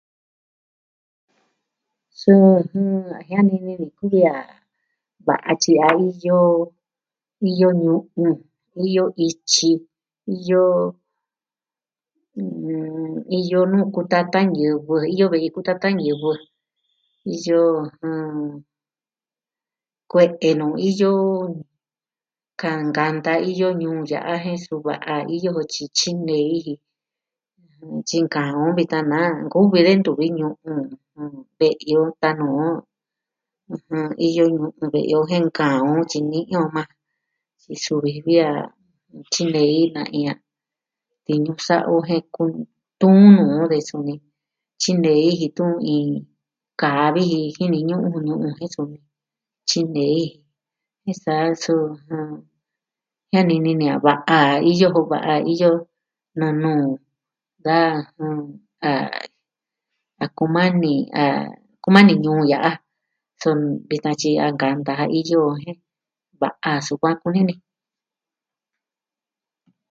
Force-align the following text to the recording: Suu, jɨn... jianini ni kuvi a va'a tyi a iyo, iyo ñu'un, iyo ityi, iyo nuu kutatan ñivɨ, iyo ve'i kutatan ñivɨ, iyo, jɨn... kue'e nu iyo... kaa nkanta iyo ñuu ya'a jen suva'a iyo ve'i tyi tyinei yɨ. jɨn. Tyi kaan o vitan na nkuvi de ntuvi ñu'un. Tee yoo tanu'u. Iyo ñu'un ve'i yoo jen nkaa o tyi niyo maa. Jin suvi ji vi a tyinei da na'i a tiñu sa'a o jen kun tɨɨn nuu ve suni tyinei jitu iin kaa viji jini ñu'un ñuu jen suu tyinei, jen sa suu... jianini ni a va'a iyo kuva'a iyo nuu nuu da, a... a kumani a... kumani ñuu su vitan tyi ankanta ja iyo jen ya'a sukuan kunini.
Suu, 2.19 2.45
jɨn... 2.71 2.85
jianini 3.27 3.71
ni 3.81 3.85
kuvi 3.97 4.19
a 4.35 4.35
va'a 5.27 5.51
tyi 5.61 5.73
a 5.85 5.87
iyo, 6.09 6.37
iyo 7.49 7.67
ñu'un, 7.81 8.35
iyo 8.85 9.03
ityi, 9.27 9.71
iyo 13.39 13.59
nuu 13.71 13.87
kutatan 13.95 14.45
ñivɨ, 14.57 14.95
iyo 15.13 15.25
ve'i 15.31 15.47
kutatan 15.55 15.93
ñivɨ, 16.03 16.31
iyo, 17.35 17.59
jɨn... 18.03 18.35
kue'e 20.11 20.49
nu 20.59 20.67
iyo... 20.89 21.11
kaa 22.61 22.79
nkanta 22.87 23.31
iyo 23.51 23.67
ñuu 23.81 23.99
ya'a 24.11 24.33
jen 24.43 24.59
suva'a 24.65 25.13
iyo 25.35 25.49
ve'i 25.57 25.69
tyi 25.73 25.85
tyinei 25.97 26.57
yɨ. 26.67 26.73
jɨn. 26.75 26.79
Tyi 28.07 28.19
kaan 28.33 28.53
o 28.65 28.65
vitan 28.77 29.05
na 29.11 29.19
nkuvi 29.45 29.79
de 29.85 29.91
ntuvi 29.99 30.25
ñu'un. 30.37 30.81
Tee 31.57 31.75
yoo 31.91 32.09
tanu'u. 32.21 32.67
Iyo 34.27 34.43
ñu'un 34.55 34.89
ve'i 34.93 35.09
yoo 35.11 35.25
jen 35.29 35.45
nkaa 35.49 35.75
o 35.89 35.91
tyi 36.09 36.19
niyo 36.31 36.59
maa. 36.75 36.89
Jin 37.61 37.79
suvi 37.83 38.09
ji 38.15 38.21
vi 38.27 38.35
a 38.49 38.51
tyinei 39.31 39.75
da 39.95 40.01
na'i 40.03 40.21
a 40.31 40.33
tiñu 41.25 41.53
sa'a 41.67 41.87
o 41.93 41.95
jen 42.07 42.23
kun 42.35 42.51
tɨɨn 42.99 43.25
nuu 43.37 43.63
ve 43.71 43.77
suni 43.89 44.13
tyinei 44.81 45.25
jitu 45.39 45.65
iin 45.93 46.11
kaa 46.81 47.05
viji 47.15 47.39
jini 47.57 47.79
ñu'un 47.89 48.23
ñuu 48.25 48.53
jen 48.57 48.69
suu 48.75 48.85
tyinei, 49.69 50.21
jen 51.03 51.17
sa 51.23 51.33
suu... 51.63 51.85
jianini 53.33 53.71
ni 53.79 53.85
a 53.95 53.95
va'a 54.05 54.37
iyo 54.71 54.87
kuva'a 54.95 55.33
iyo 55.53 55.69
nuu 56.39 56.53
nuu 56.61 56.81
da, 57.65 57.77
a... 58.87 58.89
a 60.23 60.25
kumani 60.37 60.93
a... 61.21 61.23
kumani 61.83 62.13
ñuu 62.23 62.41
su 63.41 63.49
vitan 63.89 64.15
tyi 64.19 64.31
ankanta 64.45 64.93
ja 64.99 65.05
iyo 65.19 65.39
jen 65.63 65.79
ya'a 66.41 66.69
sukuan 66.87 67.15
kunini. 67.21 67.53